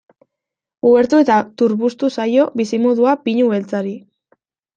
Uhertu 0.91 1.19
eta 1.23 1.37
turbustu 1.63 2.09
zaio 2.17 2.47
bizimodua 2.63 3.15
pinu 3.27 3.53
beltzari. 3.53 3.95